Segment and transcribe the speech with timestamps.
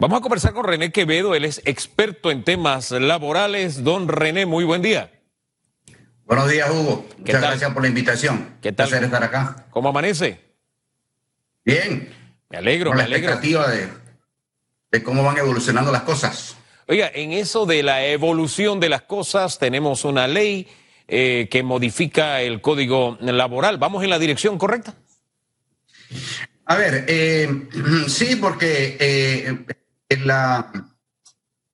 [0.00, 3.82] Vamos a conversar con René Quevedo, él es experto en temas laborales.
[3.82, 5.10] Don René, muy buen día.
[6.24, 7.04] Buenos días, Hugo.
[7.18, 8.56] Muchas gracias por la invitación.
[8.62, 8.86] ¿Qué tal?
[8.88, 9.66] Placer estar acá.
[9.70, 10.40] ¿Cómo amanece?
[11.64, 12.14] Bien.
[12.48, 13.32] Me alegro, con me la alegro.
[13.32, 13.88] expectativa de,
[14.92, 16.56] de cómo van evolucionando las cosas.
[16.86, 20.68] Oiga, en eso de la evolución de las cosas, tenemos una ley
[21.08, 23.78] eh, que modifica el código laboral.
[23.78, 24.94] ¿Vamos en la dirección correcta?
[26.66, 27.68] A ver, eh,
[28.08, 29.58] sí, porque eh,
[30.16, 30.72] la,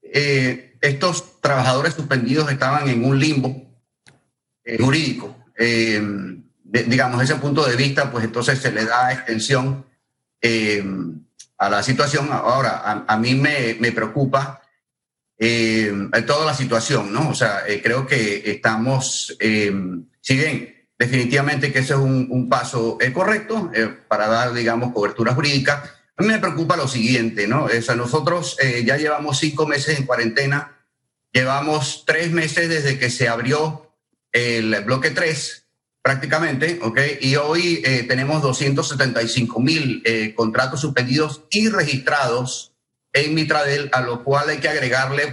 [0.03, 3.81] eh, estos trabajadores suspendidos estaban en un limbo
[4.65, 5.37] eh, jurídico.
[5.57, 6.03] Eh,
[6.65, 9.87] de- digamos, ese punto de vista, pues entonces se le da extensión
[10.41, 10.85] eh,
[11.59, 12.29] a la situación.
[12.33, 14.61] Ahora, a, mí me, me preocupa
[16.27, 17.31] toda la situación, ¿no?
[17.31, 23.71] O sea, creo que estamos, si bien definitivamente que ese es un, un paso correcto
[24.09, 25.83] para dar, digamos, cobertura jurídica,
[26.17, 27.65] a mí me preocupa lo siguiente, ¿no?
[27.65, 30.79] O sea, nosotros eh, ya llevamos cinco meses en cuarentena,
[31.33, 33.93] llevamos tres meses desde que se abrió
[34.33, 35.67] el bloque 3
[36.03, 37.01] prácticamente, ¿ok?
[37.21, 42.73] Y hoy eh, tenemos 275 mil eh, contratos suspendidos y registrados
[43.13, 45.33] en Mitradel, a lo cual hay que agregarle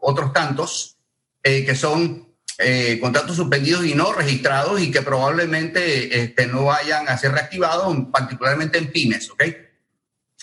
[0.00, 0.96] otros tantos
[1.42, 2.26] que son
[3.00, 8.76] contratos suspendidos y no registrados y que probablemente este, no vayan a ser reactivados, particularmente
[8.76, 9.44] en pymes, ¿ok?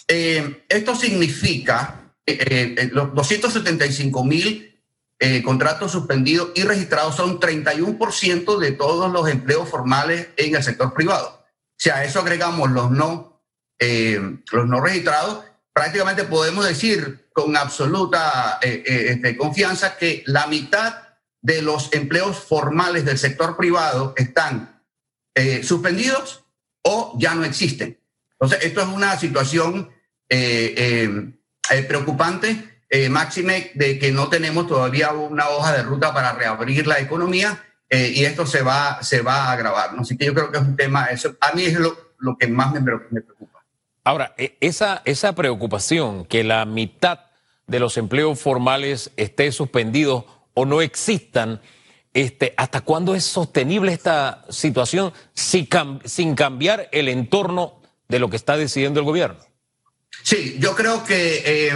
[0.08, 4.82] Eh, esto significa eh, eh, los 275 mil
[5.20, 10.94] eh, contratos suspendidos y registrados son 31% de todos los empleos formales en el sector
[10.94, 11.46] privado.
[11.78, 13.42] Si a eso agregamos los no,
[13.80, 14.20] eh,
[14.52, 21.04] los no registrados, prácticamente podemos decir con absoluta eh, eh, este, confianza que la mitad
[21.42, 24.82] de los empleos formales del sector privado están
[25.34, 26.46] eh, suspendidos
[26.82, 28.00] o ya no existen.
[28.32, 29.92] Entonces, esto es una situación
[30.30, 31.32] eh, eh,
[31.72, 36.88] eh, preocupante, eh, máxime de que no tenemos todavía una hoja de ruta para reabrir
[36.88, 39.94] la economía y esto se va, se va a agravar.
[39.94, 40.02] ¿no?
[40.02, 42.48] Así que yo creo que es un tema, eso, a mí es lo, lo que
[42.48, 43.64] más me, me preocupa.
[44.04, 47.20] Ahora, e- esa, esa preocupación que la mitad
[47.68, 51.62] de los empleos formales esté suspendido o no existan,
[52.14, 58.30] este, ¿hasta cuándo es sostenible esta situación sin, cam- sin cambiar el entorno de lo
[58.30, 59.40] que está decidiendo el gobierno?
[60.26, 61.72] Sí, yo creo que eh,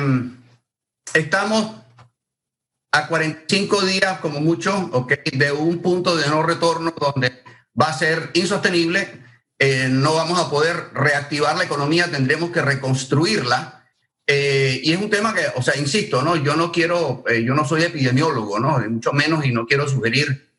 [1.13, 1.71] estamos
[2.91, 7.43] a 45 días como mucho ok, de un punto de no retorno donde
[7.79, 9.07] va a ser insostenible,
[9.59, 13.85] eh, no vamos a poder reactivar la economía, tendremos que reconstruirla.
[14.25, 16.35] eh, y es un tema que, o sea, insisto, ¿no?
[16.35, 18.79] Yo no quiero, yo no soy epidemiólogo, ¿no?
[18.79, 20.49] Mucho menos y no quiero sugerir,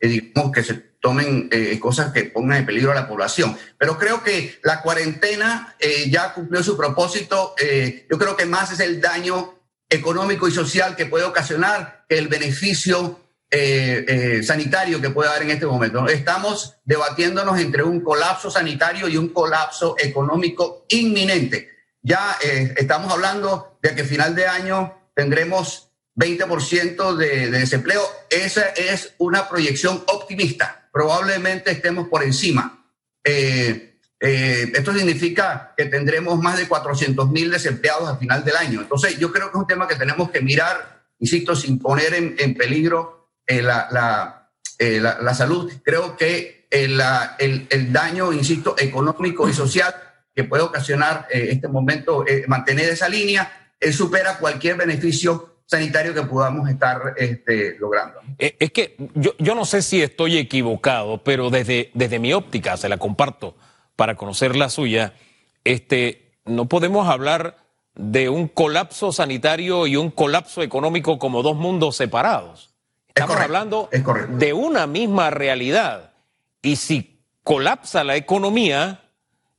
[0.00, 3.56] digamos, que se tomen eh, cosas que pongan en peligro a la población.
[3.78, 7.54] Pero creo que la cuarentena eh, ya cumplió su propósito.
[7.58, 9.54] eh, yo creo que más es el daño
[9.88, 13.20] económico y social que puede ocasionar que el beneficio
[13.50, 16.06] eh, sanitario que puede dar en este momento.
[16.08, 21.70] Estamos debatiéndonos entre un colapso sanitario y un colapso económico inminente.
[22.02, 22.36] Ya
[22.76, 28.02] estamos hablando de que final de año tendremos 20% de, de desempleo.
[28.28, 30.87] Esa es una proyección optimista.
[30.92, 32.84] Probablemente estemos por encima.
[33.24, 38.80] Eh, eh, esto significa que tendremos más de 400 mil desempleados al final del año.
[38.80, 42.34] Entonces, yo creo que es un tema que tenemos que mirar, insisto, sin poner en,
[42.38, 45.72] en peligro eh, la, la, eh, la, la salud.
[45.84, 49.94] Creo que eh, la- el, el daño, insisto, económico y social
[50.34, 56.68] que puede ocasionar eh, este momento, mantener esa línea, supera cualquier beneficio sanitario que podamos
[56.68, 58.20] estar este, logrando.
[58.38, 62.76] Eh, Es que yo, yo no sé si estoy equivocado, pero desde, desde mi óptica,
[62.78, 63.54] se la comparto
[63.94, 65.12] para conocer la suya,
[65.64, 67.58] este, no podemos hablar
[67.94, 72.70] de un colapso sanitario y un colapso económico como dos mundos separados.
[73.08, 74.02] Estamos correcto, hablando es
[74.38, 76.12] de una misma realidad.
[76.62, 79.02] Y si colapsa la economía,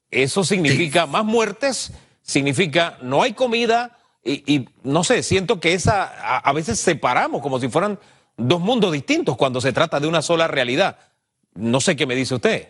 [0.09, 1.91] eso significa más muertes,
[2.23, 7.41] significa no hay comida y, y no sé, siento que esa a, a veces separamos
[7.41, 7.99] como si fueran
[8.37, 10.97] dos mundos distintos cuando se trata de una sola realidad.
[11.55, 12.69] No sé qué me dice usted.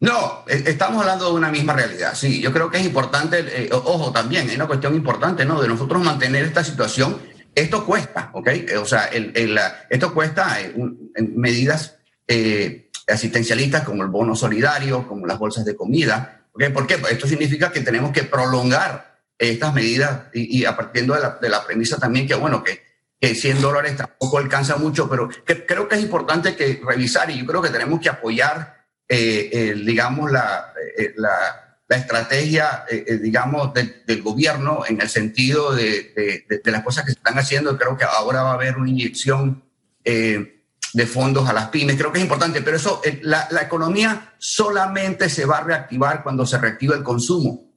[0.00, 2.14] No, eh, estamos hablando de una misma realidad.
[2.14, 5.60] Sí, yo creo que es importante, eh, ojo, también hay una cuestión importante, ¿no?
[5.60, 7.18] De nosotros mantener esta situación.
[7.54, 8.46] Esto cuesta, ¿ok?
[8.48, 9.58] Eh, O sea, el- el,
[9.90, 11.96] esto cuesta eh, en medidas
[12.28, 16.44] eh, asistencialistas como el bono solidario, como las bolsas de comida.
[16.52, 16.70] ¿ok?
[16.72, 16.96] ¿Por qué?
[16.98, 19.09] Pues esto significa que tenemos que prolongar
[19.48, 22.82] estas medidas y, y a partir de la, de premisa también que, bueno, que,
[23.18, 25.28] que 100 dólares tampoco alcanza mucho, pero
[25.66, 28.80] creo que es importante que revisar y yo creo que tenemos que apoyar
[29.12, 32.84] eh, eh, digamos, la, eh, la, la estrategia,
[33.20, 37.76] digamos, del gobierno en el sentido de, las cosas que se están haciendo.
[37.76, 39.64] Creo que ahora va a haber una inyección
[40.04, 41.96] de fondos a las pymes.
[41.96, 46.46] Creo que es importante, pero eso, la, la economía solamente se va a reactivar cuando
[46.46, 47.69] se reactiva el consumo.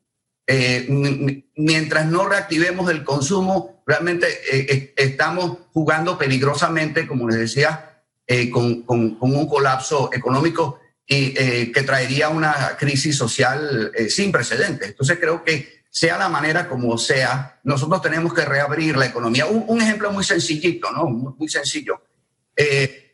[0.45, 8.49] Eh, mientras no reactivemos el consumo, realmente eh, estamos jugando peligrosamente, como les decía, eh,
[8.49, 11.33] con, con, un colapso económico y,
[11.71, 14.89] que traería una crisis social sin precedentes.
[14.89, 19.45] Entonces creo que sea la manera como sea, nosotros tenemos que reabrir la economía.
[19.45, 21.05] Un, ejemplo muy sencillito, ¿no?
[21.05, 22.01] Muy, sencillo.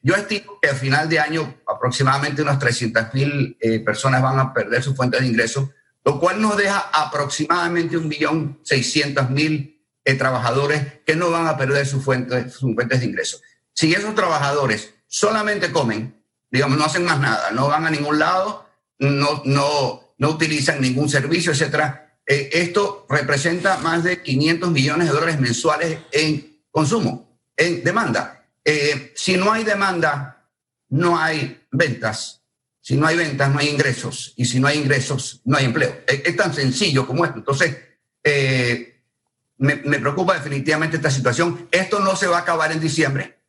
[0.01, 4.81] yo estimo que al final de año aproximadamente unas 300 mil personas van a perder
[4.81, 5.69] su fuente de ingresos
[6.09, 11.55] lo cual nos deja aproximadamente un millón seiscientos mil eh, trabajadores que no van a
[11.55, 13.43] perder sus fuentes, sus fuentes de ingresos.
[13.75, 16.19] Si esos trabajadores solamente comen,
[16.49, 18.67] digamos, no hacen más nada, no van a ningún lado,
[18.97, 25.13] no, no, no utilizan ningún servicio, etcétera, eh, esto representa más de 500 millones de
[25.13, 28.47] dólares mensuales en consumo, en demanda.
[28.65, 30.47] Eh, si no hay demanda,
[30.89, 32.38] no hay ventas
[32.81, 34.33] si no hay ventas, no hay ingresos.
[34.35, 36.01] Y si no hay ingresos, no hay empleo.
[36.07, 37.37] Es, tan sencillo como esto.
[37.37, 37.77] Entonces,
[38.23, 39.01] eh,
[39.57, 41.67] me, preocupa definitivamente esta situación.
[41.71, 43.39] Esto no se va a acabar en diciembre.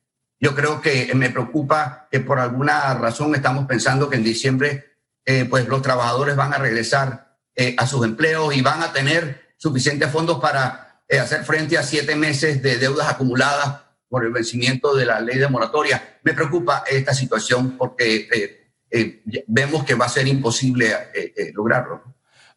[0.40, 5.44] Yo creo que me preocupa que por alguna razón estamos pensando que en diciembre eh,
[5.44, 10.10] pues los trabajadores van a regresar eh, a sus empleos y van a tener suficientes
[10.10, 15.20] fondos para hacer frente a siete meses de deudas acumuladas por el vencimiento de la
[15.20, 16.18] ley de moratoria.
[16.22, 18.59] Me preocupa esta situación porque
[18.90, 22.02] eh, vemos que va a ser imposible eh, eh, lograrlo.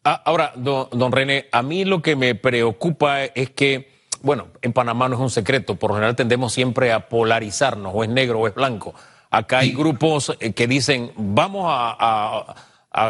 [0.02, 3.90] Ah, ahora, don, René, a mí lo que me preocupa es que,
[4.20, 8.04] bueno, en Panamá no es un secreto, por lo general tendemos siempre a polarizarnos, o
[8.04, 8.94] es negro o es blanco.
[9.30, 12.54] Acá hay grupos que dicen, vamos a,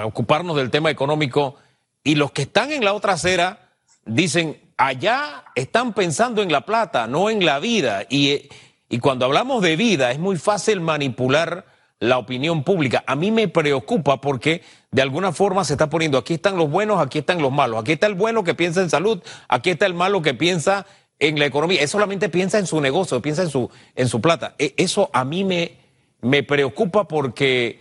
[0.05, 1.57] ocuparnos del tema económico,
[2.05, 3.71] y los que están en la otra acera
[4.05, 8.05] dicen, allá están pensando en la plata, no en la vida.
[8.09, 8.49] Y,
[8.89, 11.74] y cuando hablamos de vida, es muy fácil manipular
[12.09, 13.03] la opinión pública.
[13.07, 17.01] A mí me preocupa porque de alguna forma se está poniendo, aquí están los buenos,
[17.01, 19.95] aquí están los malos, aquí está el bueno que piensa en salud, aquí está el
[19.95, 20.87] malo que piensa
[21.19, 21.81] en la economía.
[21.81, 24.55] Él solamente piensa en su negocio, piensa en su, en su plata.
[24.59, 25.77] E, eso a mí me,
[26.21, 27.81] me preocupa porque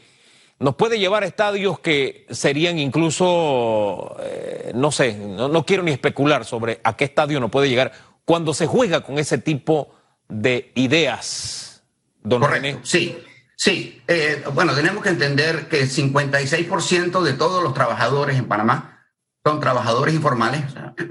[0.60, 6.46] nos puede llevar a estadios que serían incluso, eh, no sé, no, quiero ni especular
[6.46, 7.92] sobre a qué estadio nos puede llegar
[8.24, 9.94] cuando se juega con ese tipo
[10.30, 11.84] de ideas,
[12.24, 12.78] don René.
[12.84, 13.18] Sí.
[13.64, 19.08] Sí, eh, bueno, tenemos que entender que el 56% de todos los trabajadores en Panamá
[19.42, 20.64] son trabajadores informales,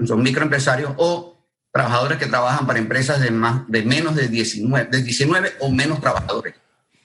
[0.05, 5.01] son microempresarios o trabajadores que trabajan para empresas de, más, de menos de 19, de
[5.01, 6.53] 19 o menos trabajadores.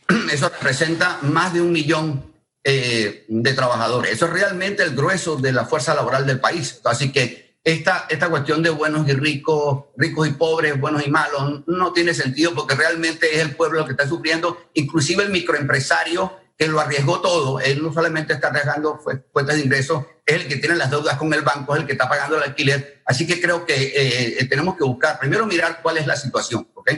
[0.30, 2.30] Eso representa más de un millón
[2.62, 4.12] eh, de trabajadores.
[4.12, 6.78] Eso es realmente el grueso de la fuerza laboral del país.
[6.84, 11.64] Así que esta, esta cuestión de buenos y ricos, ricos y pobres, buenos y malos,
[11.66, 16.66] no tiene sentido porque realmente es el pueblo que está sufriendo, inclusive el microempresario que
[16.66, 20.76] lo arriesgó todo, él no solamente está arriesgando fuentes de ingresos, es el que tiene
[20.76, 23.02] las deudas con el banco, es el que está pagando el alquiler.
[23.04, 26.90] Así que creo que eh, tenemos que buscar, primero mirar cuál es la situación, ¿ok?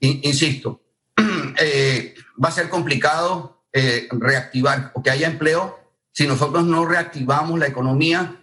[0.00, 0.82] Insisto,
[1.60, 5.78] eh, va a ser complicado eh, reactivar o que haya empleo
[6.10, 8.34] si nosotros no reactivamos la economía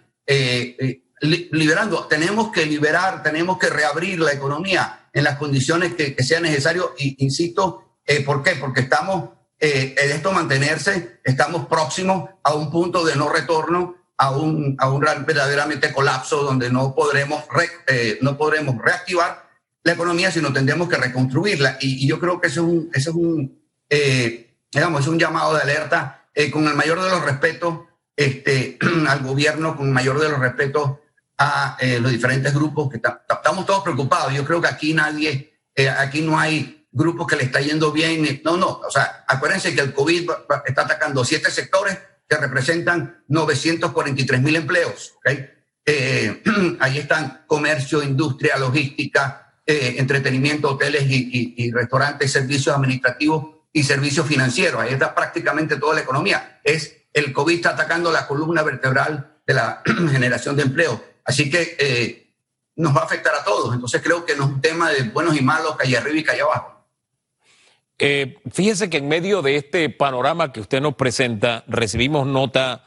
[1.20, 2.06] liberando.
[2.06, 6.94] Tenemos que liberar, tenemos que reabrir la economía en las condiciones que, que sea necesario.
[6.98, 8.52] Y insisto, eh, ¿por qué?
[8.56, 14.30] Porque estamos eh, en esto mantenerse, estamos próximos a un punto de no retorno, a
[14.30, 17.44] un, a un verdaderamente colapso donde no podremos,
[17.88, 19.46] eh, no podremos reactivar
[19.82, 21.78] la economía, sino tendremos que reconstruirla.
[21.80, 23.60] Y, yo creo que eso es un, eso es un
[24.72, 27.80] digamos, es un llamado de alerta con el mayor de los respetos
[28.16, 30.98] este, al gobierno, con mayor de los respetos
[31.38, 34.32] a eh, los diferentes grupos que estamos todos preocupados.
[34.32, 38.40] Yo creo que aquí nadie, eh, aquí no hay grupos que le está yendo bien.
[38.44, 38.80] No, no.
[38.86, 40.30] O sea, acuérdense que el COVID
[40.66, 45.14] está atacando siete sectores que representan 943 mil empleos.
[45.18, 45.50] ¿okay?
[45.84, 46.42] Eh,
[46.80, 54.80] ahí están comercio, industria, logística, entretenimiento, hoteles y, y, restaurantes, servicios administrativos y servicios financieros.
[54.80, 56.60] Ahí está prácticamente toda la economía.
[56.62, 61.15] Es el COVID está atacando la columna vertebral de la generación de empleo.
[61.26, 62.32] Así que eh,
[62.76, 63.74] nos va a afectar a todos.
[63.74, 66.42] Entonces creo que no es un tema de buenos y malos, calle arriba y calle
[66.42, 66.86] abajo.
[67.98, 72.84] Eh, fíjese que en medio de este panorama que usted nos presenta, recibimos nota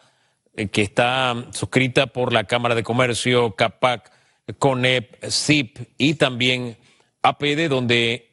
[0.56, 4.12] eh, que está suscrita por la Cámara de Comercio, CAPAC,
[4.58, 6.78] CONEP, CIP y también
[7.22, 8.32] APD, donde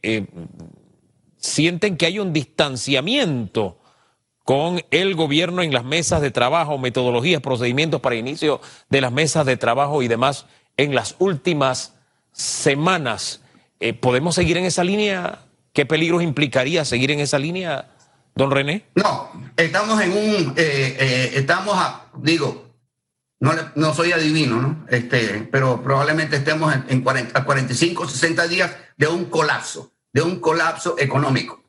[1.36, 3.78] sienten que hay un distanciamiento
[4.46, 9.44] con el gobierno en las mesas de trabajo, metodologías, procedimientos para inicio de las mesas
[9.44, 11.94] de trabajo y demás en las últimas
[12.30, 13.42] semanas.
[13.80, 15.40] Eh, ¿Podemos seguir en esa línea?
[15.72, 17.90] ¿Qué peligros implicaría seguir en esa línea,
[18.36, 18.84] don René?
[18.94, 22.70] No, estamos en un, eh, eh, estamos, a, digo,
[23.40, 24.86] no, no soy adivino, ¿no?
[24.88, 30.38] Este, pero probablemente estemos en, en 40, 45, 60 días de un colapso, de un
[30.38, 31.65] colapso económico.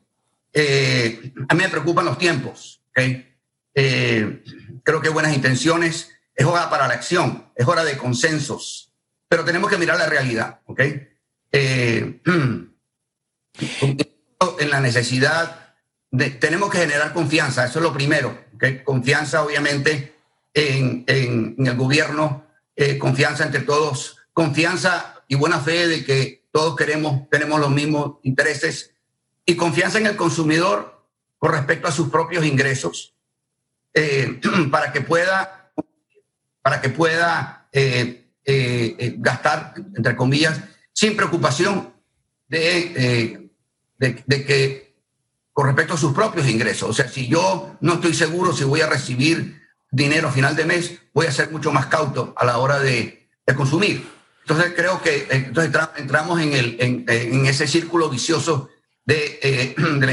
[0.54, 2.82] A mí me preocupan los tiempos,
[3.72, 8.92] creo que buenas intenciones, es hora para la acción, es hora de consensos,
[9.28, 10.80] pero tenemos que mirar la realidad, ¿ok?
[11.50, 12.20] Eh,
[14.58, 15.74] en la necesidad
[16.10, 18.82] de, tenemos que generar confianza, eso es lo primero, ¿okay?
[18.84, 20.14] confianza obviamente
[20.54, 26.76] en, en, el gobierno, eh, confianza entre todos, confianza y buena fe de que todos
[26.76, 28.94] queremos, tenemos los mismos intereses
[29.48, 31.06] y confianza en el consumidor
[31.38, 33.14] con respecto a sus propios ingresos
[33.94, 34.38] eh,
[34.70, 35.72] para que pueda,
[36.60, 40.60] para que pueda eh, eh, gastar, entre comillas,
[40.92, 41.94] sin preocupación
[42.46, 43.50] de,
[43.96, 44.94] de, de, que
[45.54, 46.90] con respecto a sus propios ingresos.
[46.90, 50.66] O sea, si yo no estoy seguro si voy a recibir dinero a final de
[50.66, 54.06] mes, voy a ser mucho más cauto a la hora de, de consumir.
[54.42, 58.68] Entonces creo que entonces entramos en, el, en, en ese círculo vicioso
[59.08, 60.12] de, eh, de la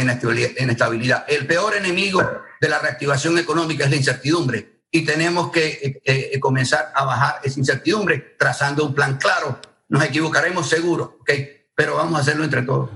[0.63, 1.25] inestabilidad.
[1.27, 2.21] El peor enemigo
[2.61, 7.41] de la reactivación económica es la incertidumbre y tenemos que eh, eh, comenzar a bajar
[7.43, 11.29] esa incertidumbre trazando un plan claro nos equivocaremos seguro, ¿ok?
[11.75, 12.89] Pero vamos a hacerlo entre todos.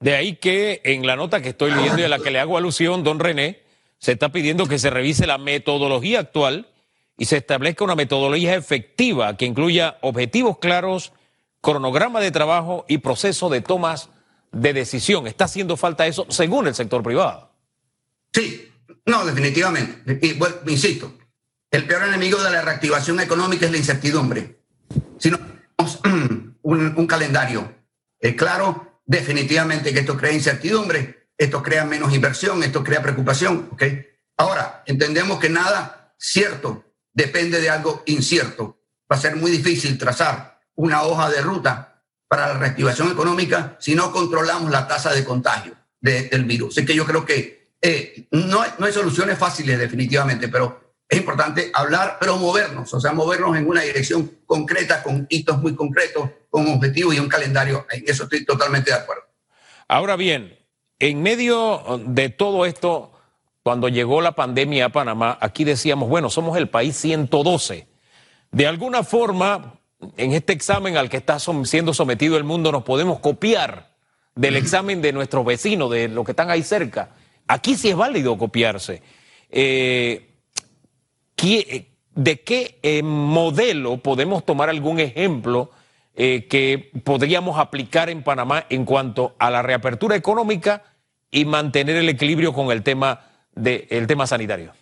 [0.00, 2.58] De ahí que en la nota que estoy leyendo y a la que le hago
[2.58, 3.62] alusión, don René,
[3.98, 6.68] se está pidiendo que se revise la metodología actual
[7.16, 11.12] y se establezca una metodología efectiva que incluya objetivos claros,
[11.62, 14.10] cronograma de trabajo y proceso de tomas
[14.52, 15.26] de decisión.
[15.26, 17.52] ¿Está haciendo falta eso según el sector privado?
[18.32, 18.72] Sí,
[19.06, 20.18] no, definitivamente.
[20.22, 21.14] Y bueno, insisto,
[21.70, 24.60] el peor enemigo de la reactivación económica es la incertidumbre.
[25.18, 25.38] Si no
[26.62, 27.80] un, un calendario
[28.20, 33.68] eh, claro, definitivamente que esto crea incertidumbre, esto crea menos inversión, esto crea preocupación.
[33.72, 34.06] ¿okay?
[34.36, 38.82] Ahora, entendemos que nada cierto depende de algo incierto.
[39.10, 41.89] Va a ser muy difícil trazar una hoja de ruta
[42.30, 46.78] para la reactivación económica si no controlamos la tasa de contagio de, del virus.
[46.78, 51.72] Es que yo creo que eh, no, no hay soluciones fáciles definitivamente, pero es importante
[51.74, 56.68] hablar, pero movernos, o sea, movernos en una dirección concreta, con hitos muy concretos, con
[56.68, 57.84] objetivos y un calendario.
[57.90, 59.24] En eso estoy totalmente de acuerdo.
[59.88, 60.56] Ahora bien,
[61.00, 63.10] en medio de todo esto,
[63.64, 67.88] cuando llegó la pandemia a Panamá, aquí decíamos, bueno, somos el país 112.
[68.52, 69.79] De alguna forma,
[70.16, 73.90] en este examen al que está siendo sometido el mundo, nos podemos copiar
[74.34, 77.10] del examen de nuestros vecinos, de los que están ahí cerca.
[77.46, 79.02] Aquí sí es válido copiarse.
[79.50, 80.26] Eh,
[82.14, 85.70] ¿De qué eh, modelo podemos tomar algún ejemplo
[86.14, 90.82] eh, que podríamos aplicar en Panamá en cuanto a la reapertura económica
[91.30, 93.20] y mantener el equilibrio con el tema,
[93.54, 94.72] de, el tema sanitario?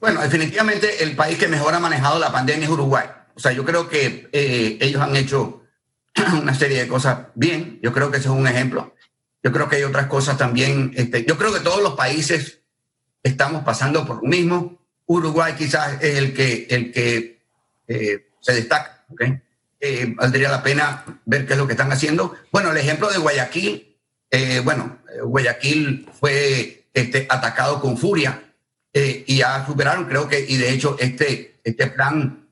[0.00, 3.06] Bueno, definitivamente el país que mejor ha manejado la pandemia es Uruguay.
[3.38, 5.62] O sea, yo creo que eh, ellos han hecho
[6.42, 7.78] una serie de cosas bien.
[7.80, 8.96] Yo creo que ese es un ejemplo.
[9.44, 10.92] Yo creo que hay otras cosas también.
[10.96, 12.62] Este, yo creo que todos los países
[13.22, 14.82] estamos pasando por lo mismo.
[15.06, 17.40] Uruguay quizás es el que, el que
[17.86, 19.04] eh, se destaca.
[19.08, 19.40] ¿okay?
[19.78, 22.34] Eh, valdría la pena ver qué es lo que están haciendo.
[22.50, 23.96] Bueno, el ejemplo de Guayaquil,
[24.64, 28.42] bueno, Guayaquil fue este, atacado con furia
[28.92, 32.48] y ya superaron, creo que, y de hecho este, este plan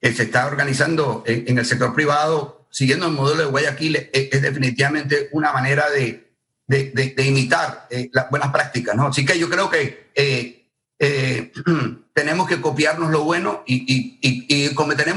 [0.00, 4.42] que se está organizando en, el sector privado, siguiendo el modelo de Guayaquil, es, es
[4.42, 6.32] definitivamente una manera de,
[6.66, 9.08] de, imitar las buenas prácticas, ¿no?
[9.08, 10.66] Así que yo creo que eh,
[12.14, 14.74] tenemos que copiarnos lo bueno y, y,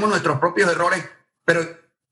[0.08, 1.04] nuestros propios errores,
[1.44, 1.62] pero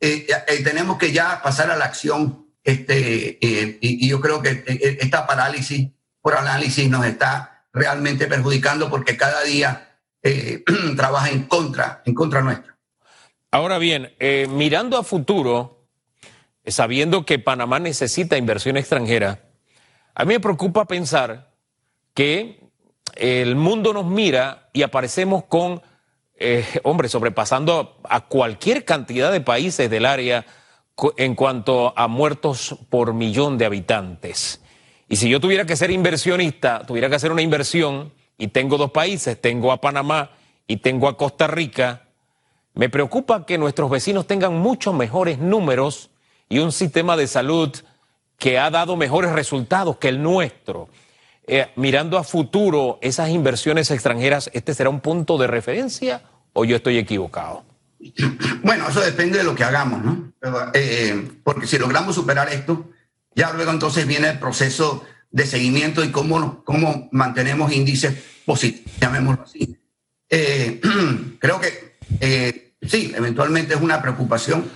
[0.00, 2.46] eh, eh, tenemos que ya pasar a la acción.
[2.64, 8.26] Este, eh, y, yo creo que eh, eh, esta parálisis por análisis nos está realmente
[8.26, 9.91] perjudicando porque cada día
[10.96, 12.76] trabaja en contra, en contra nuestra.
[13.50, 14.12] Ahora bien,
[14.48, 15.86] mirando a futuro,
[16.64, 19.40] sabiendo que Panamá necesita inversión extranjera,
[20.14, 21.52] a mí me preocupa pensar
[22.14, 22.60] que
[23.14, 25.82] el mundo nos mira y aparecemos con,
[26.36, 30.44] eh, hombre, sobrepasando a cualquier cantidad de países del área
[31.16, 34.60] en cuanto a muertos por millón de habitantes.
[35.08, 38.90] Y si yo tuviera que ser inversionista, tuviera que hacer una inversión, y tengo dos
[38.90, 40.30] países, tengo a Panamá
[40.66, 42.08] y tengo a Costa Rica,
[42.74, 46.10] me preocupa que nuestros vecinos tengan muchos mejores números
[46.48, 47.70] y un sistema de salud
[48.38, 50.88] que ha dado mejores resultados que el nuestro.
[51.46, 56.22] eh, mirando a futuro esas inversiones extranjeras, ¿este será un punto de referencia
[56.52, 57.64] o yo estoy equivocado?
[58.62, 60.32] Bueno, eso depende de lo que hagamos, ¿no?
[60.74, 62.90] Eh, porque si logramos superar esto,
[63.34, 69.42] ya luego entonces viene el proceso de seguimiento y cómo, cómo mantenemos índices positivos, llamémoslo
[69.42, 69.78] así.
[70.28, 70.80] Eh,
[71.38, 74.70] creo que eh, sí, eventualmente es una preocupación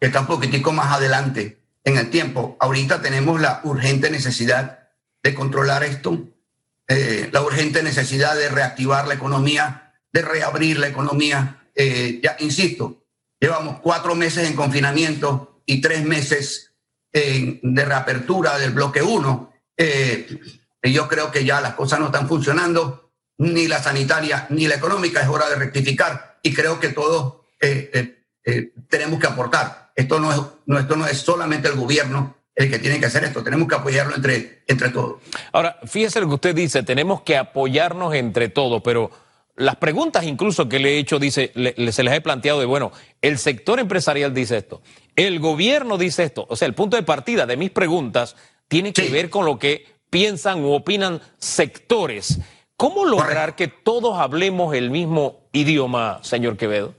[0.00, 2.56] que está un poquitico más adelante en el tiempo.
[2.58, 4.88] Ahorita tenemos la urgente necesidad
[5.22, 6.26] de controlar esto,
[6.88, 11.54] eh, la urgente necesidad de reactivar la economía, de reabrir la economía.
[12.22, 13.04] ya insisto,
[13.38, 16.72] llevamos cuatro meses en confinamiento y tres meses
[17.12, 20.26] de reapertura del bloque 1 eh,
[20.82, 23.08] yo creo que ya las cosas no están funcionando,
[23.38, 27.90] ni la sanitaria ni la económica, es hora de rectificar y creo que todos eh,
[27.92, 29.92] eh, eh, tenemos que aportar.
[29.94, 33.44] Esto no, es, esto no es solamente el gobierno el que tiene que hacer esto,
[33.44, 35.20] tenemos que apoyarlo entre, entre todos.
[35.52, 39.12] Ahora, fíjese lo que usted dice, tenemos que apoyarnos entre todos, pero
[39.54, 42.90] las preguntas incluso que le he hecho, dice, se les he planteado de, bueno,
[43.22, 44.82] el sector empresarial dice esto,
[45.14, 48.34] el gobierno dice esto, o sea, el punto de partida de mis preguntas
[48.68, 52.38] tiene que ver con lo que piensan u opinan sectores.
[52.76, 56.94] ¿Cómo lograr que todos hablemos el mismo idioma, señor Quevedo?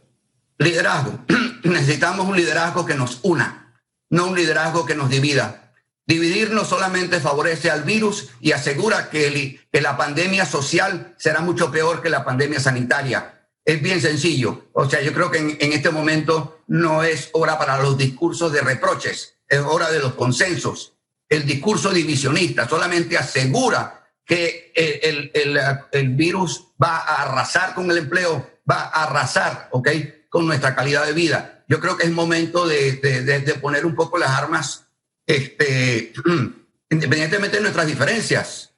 [0.57, 1.19] Liderazgo.
[1.63, 5.73] Necesitamos un liderazgo que nos una, no un liderazgo que nos divida.
[6.05, 11.71] Dividir no solamente favorece al virus y asegura que, que la pandemia social será mucho
[11.71, 13.47] peor que la pandemia sanitaria.
[13.63, 14.69] Es bien sencillo.
[14.73, 18.51] O sea, yo creo que en, en este momento no es hora para los discursos
[18.51, 20.98] de reproches, es hora de los consensos
[21.29, 25.59] el discurso divisionista, solamente asegura que el, el,
[25.91, 29.89] el, virus va a arrasar con el empleo, va a arrasar, ¿ok?
[30.29, 31.63] Con nuestra calidad de vida.
[31.67, 34.85] Yo creo que es momento de, de, de, poner un poco las armas,
[35.25, 36.13] este,
[36.89, 38.71] independientemente de nuestras diferencias.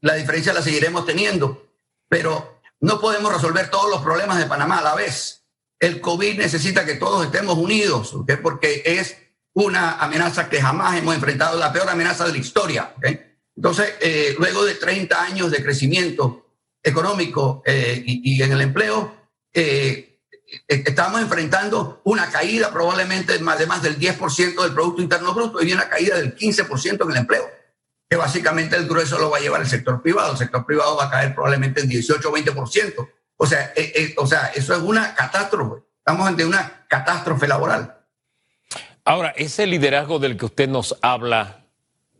[0.00, 1.70] La diferencia la seguiremos teniendo,
[2.08, 5.44] pero no podemos resolver todos los problemas de Panamá a la vez.
[5.78, 8.32] El COVID necesita que todos estemos unidos, ¿ok?
[8.42, 9.16] Porque es
[9.54, 12.94] una amenaza que jamás hemos enfrentado, la peor amenaza de la historia.
[13.56, 16.46] Entonces, eh, luego de 30 años de crecimiento
[16.82, 20.20] económico eh, y, en el empleo, eh,
[20.66, 25.72] estamos enfrentando una caída probablemente más, de más del 10% del Producto Interno Bruto y
[25.72, 27.50] una caída del 15% en el empleo,
[28.08, 30.32] que básicamente el grueso lo va a llevar el sector privado.
[30.32, 33.10] El sector privado va a caer probablemente en 18 o 20%.
[33.36, 33.72] O sea,
[34.16, 35.82] o sea, eso es una catástrofe.
[35.98, 37.99] Estamos ante una catástrofe laboral.
[39.04, 41.66] Ahora, ese liderazgo del que usted nos habla,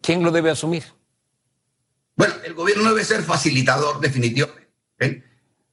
[0.01, 0.85] ¿quién lo debe asumir?
[2.17, 4.69] Bueno, el gobierno debe ser facilitador definitivamente.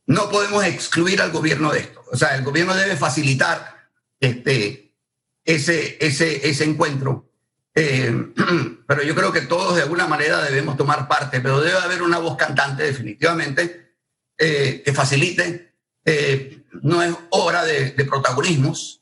[0.06, 2.04] No podemos excluir al gobierno de esto.
[2.12, 3.90] O sea, el gobierno debe facilitar
[4.20, 4.94] este,
[5.44, 7.30] ese, ese, ese encuentro.
[7.76, 8.32] Eh,
[8.88, 12.20] pero yo creo que todos de alguna manera debemos tomar parte, pero debe haber una
[12.20, 13.96] voz cantante definitivamente
[14.38, 15.76] eh, que facilite.
[16.06, 19.02] Eh, no es hora de, de protagonismos,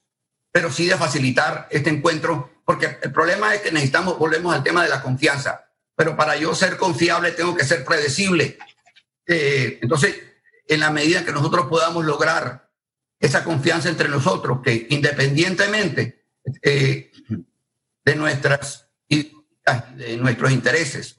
[0.55, 4.83] pero sí de facilitar este encuentro, porque el problema es que necesitamos, volvemos al tema
[4.83, 5.65] de la confianza,
[5.97, 8.57] pero para yo ser confiable tengo que ser predecible.
[9.27, 10.15] Eh, entonces,
[10.69, 12.71] en la medida que nosotros podamos lograr
[13.19, 16.23] esa confianza entre nosotros, que independientemente
[16.61, 17.11] eh,
[18.05, 21.17] de, nuestras, de nuestros intereses,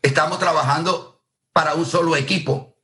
[0.00, 2.76] estamos trabajando para un solo equipo.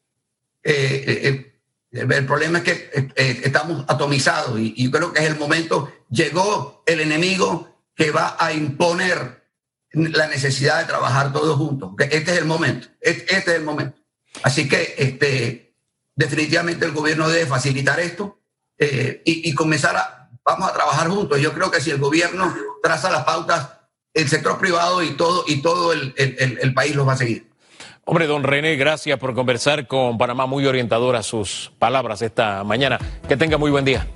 [0.65, 1.54] Eh,
[1.95, 5.93] el problema es que eh, eh, estamos atomizados y, yo creo que es el momento,
[6.11, 9.45] llegó el enemigo que va a imponer
[9.93, 11.93] la necesidad de trabajar todos juntos.
[12.11, 13.97] Este es el momento, este es el momento.
[14.43, 15.77] Así que este,
[16.17, 18.41] definitivamente el gobierno debe facilitar esto
[18.77, 21.41] eh, y, comenzar a, vamos a trabajar juntos.
[21.41, 22.53] Yo creo que si el gobierno
[22.83, 23.69] traza las pautas,
[24.13, 27.54] el sector privado y todo, y todo el, el, el país los va a seguir.
[28.07, 32.99] Hombre, don René, gracias por conversar con Panamá, muy orientadora sus palabras esta mañana.
[33.27, 34.07] Que tenga muy buen día.